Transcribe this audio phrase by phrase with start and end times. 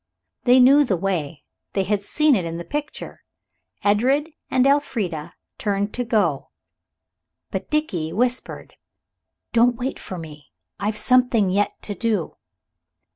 [0.45, 1.43] They knew the way.
[1.73, 3.21] They had seen it in the picture.
[3.83, 6.49] Edred and Elfrida turned to go.
[7.51, 8.73] But Dickie whispered,
[9.53, 10.53] "Don't wait for me.
[10.79, 12.33] I've something yet to do."